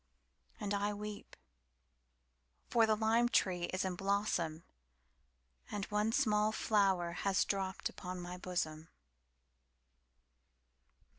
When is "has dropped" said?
7.11-7.87